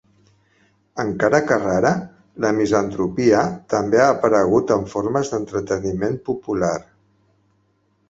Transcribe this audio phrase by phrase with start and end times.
[1.03, 1.91] Encara que rara,
[2.47, 3.43] la misantropia
[3.75, 6.77] també ha aparegut en formes d'entreteniment popular.